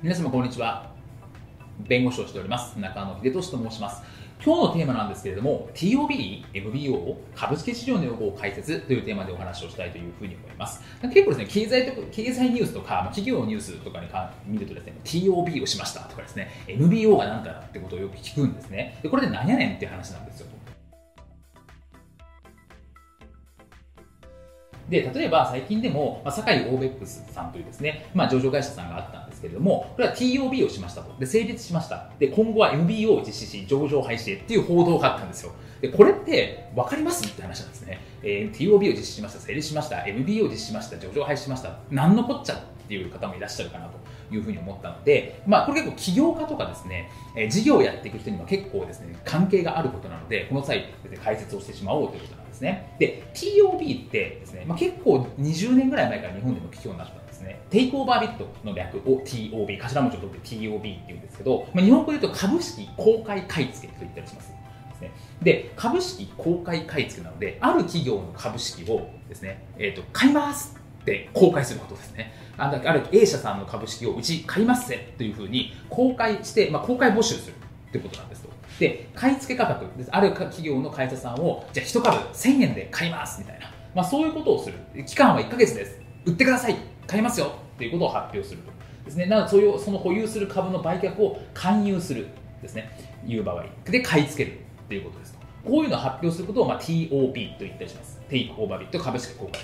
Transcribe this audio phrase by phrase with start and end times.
[0.00, 0.92] 皆様こんにちは。
[1.88, 2.78] 弁護士をしております。
[2.78, 4.00] 中野秀俊と申します。
[4.40, 10.80] 今日のテーマなんですけれども TOB、MBO、株式市場の用語を解説というテーマでお話をしたいというふうに思います。
[11.02, 19.00] 結構ですね経済と経済ニュースとか企業ニュースとかにか見るとですね TOB をしましたとかですね MBO が何かだってことをよく聞くんですね。
[19.02, 20.46] でこれで何やねんっていう話なんですよ。
[24.88, 31.14] で、例えば最近でも、まあ、堺オーベックスさんというですね、まあ、上場会社さんがあったんですけれども、これは TOB をしましたと。
[31.18, 32.10] で、成立しました。
[32.18, 35.52] で、今後は MBO を実施し、上場廃止っていう報道があったんですよ。
[35.80, 38.00] で、これって分かりますって話なんですね。
[38.22, 41.78] えー、TOB を実施しました、成立しました、MBO を実施しました、上場廃止しました。
[41.90, 43.98] なんのこっちゃっていう方もいらっしゃるかなと。
[44.30, 50.86] いうふうに思ったので、まあ、これ結構起業家とかですね、えー、事業をやっていく人には結構ですね、関係があることなので、この際、
[51.22, 52.94] 解説をしてしまおうということなんですね。
[52.98, 57.60] で、TOB ってですね、まあ、結構20年ぐらい前から日本でも聞くようになったんですね。
[57.70, 64.58] テイクオーバービットの略を TOB、頭文字を取って TOB って言うんですけど、まあ、日本語で言うと株式公開買い付けと言ったりします。
[65.42, 72.32] で株式公開買い付けなのである企業の株式をですね、えーと買いますって公開することですね。
[72.58, 77.54] ある A 社さんの株式をうち買いますぜというふうに公開して、まあ、公開募集する
[77.88, 78.48] ってことなんですと。
[78.80, 80.10] で、買い付け価格です。
[80.12, 83.70] ある企業の会社さんを、じゃあ1株1000円で買いますみたいな。
[83.94, 84.78] まあ、そういうことをする。
[85.04, 86.00] 期間は1ヶ月です。
[86.24, 86.76] 売ってください。
[87.06, 88.72] 買いますよっていうことを発表すると。
[89.04, 89.26] ですね。
[89.26, 92.28] なので、そういうその保有する株の売却を勧誘する
[92.62, 92.90] ですね。
[93.26, 95.38] いう場合で買い付けるっていうことですと。
[95.64, 98.20] こういうのを発表することを、まあ、TOB と言ったりします。
[98.28, 99.60] テイクオーバービット株式公開。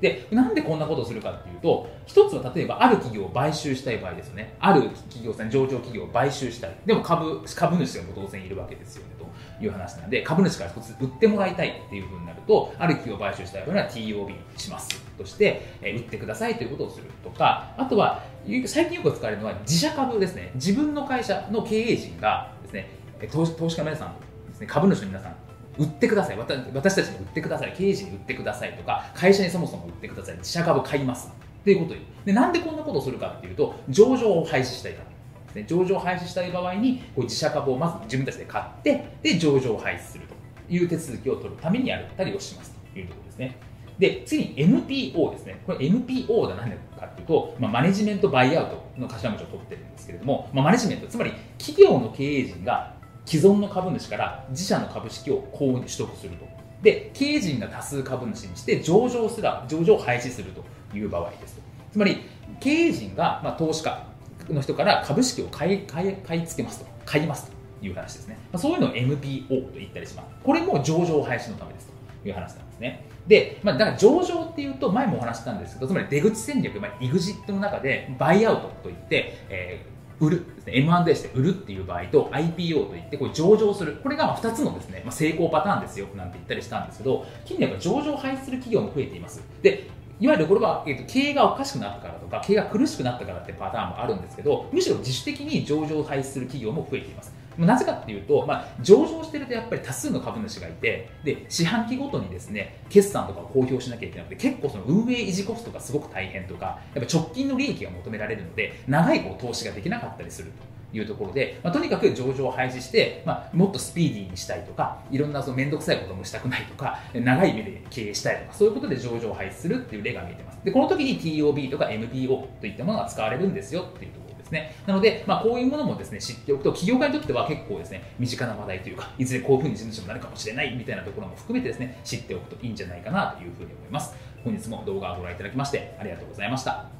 [0.00, 4.56] で、なんでこんなことをするかっていうと、一つは例えばある企業を買収したい場合ですよね。
[4.58, 6.76] ある企業さん、上場企業を買収したい。
[6.86, 18.24] でも株、株主が当然いるわけですよね、という話なんで、株主から一つ売ってもらいたいっていうふうになると、ある企業を買収したい場合は TOB しますとして、え売ってくださいということをするとか、あとは、
[18.66, 20.50] 最近よく使われるのは自社株ですね。
[20.54, 22.88] 自分の会社の経営陣がですね、
[23.30, 24.16] 投資家の皆さん
[24.48, 26.38] ですね、株主の皆さん売ってください。
[26.38, 27.72] 私たちに売ってください。
[27.76, 30.36] 経営陣に売ってくださいとか会社にそもそも売ってください。
[30.36, 31.30] 自社株買います。
[31.60, 31.94] っていうこと
[32.24, 35.04] でなんでこんなことをするかっていうと上場を廃止したいから。
[35.46, 40.40] ですね上場を廃止したい場合にこう自社株をまず自分たちで買ってで上場を廃止すると。
[40.70, 42.72] いう手続きを取るためにやったりをします。
[42.92, 43.56] というところですね。
[43.98, 45.60] で次に NPO ですね。
[45.66, 52.94] これ NPO は何かっていうと、まあ、マネジメントバイアウトの頭文字を取ってるんですけれども、まあ、マネジメントつまり企業の経営陣が
[53.30, 56.48] 既存の株主から自社の株式を購入取得すると。
[56.82, 60.64] で経営陣が多数株主にして上場すら上場を廃止すると
[60.96, 61.60] いう場合です。
[61.92, 62.22] つまり
[62.58, 64.04] 経営陣が、まあ、投資家
[64.48, 66.86] の人から株式を買い買い買い付けますと。
[67.04, 67.48] 買います
[67.80, 70.28] という話ですね、まあ、そういうのを MPO と言ったりします。
[70.42, 73.04] これも上場廃止のためですという話なんですね。
[73.28, 83.98] で、まあ、だから上場っていうと前もお話したんですけどつまり出口戦略、まあ、EXIT の中でバイアウトといって、えー売るね、M&A して売るっていう場合と IPO といってこれ上場する。
[84.02, 89.42] これが2つのですね、まあ、成功パターンですよなんて言ったりしたんですけど、近年は上場を廃止する企業も増えています。
[89.62, 89.88] で、
[90.20, 97.34] いわゆるこれは、えー、と経営がおかしくなったからとか、経営が苦しくなったからってパターンもあるんですけど、むしろ自主的に上場を廃止する企業も増えています。
[97.66, 120.58] なぜかっていうと、まあ、上場してるとやっぱり多数の株主がいてで四半期ごとにですね決算とかを公表しなきゃいけなくて結構その運営維持コストがすごく大変とかやっぱ直近の利益が求められるので長いこう投資ができなかったりするというところで、まあ、とにかく上場を廃止して、まあ、もっとスピーディーにしたいとかいろんなその面倒くさいこともしたくないとか長い目で経営したいとかそういうことで上場を廃止するっていう例が見えてます。
[120.64, 124.29] でこの時に TOB とか MPO といったものが使われるんですよっていうところ。
[124.50, 124.74] ですね。
[124.86, 134.14] なので、まあ、こういうものもですね、知っておくと、企業家にとっては結構ですね、身近な話題というか、いずれこういうふうに事務所になるかもしれないみたいなところも含めてですね、知っておくといいんじゃないかなというふうに思います。
[134.44, 136.99] 本日も動画をご覧いただきまして、ありがとうございました。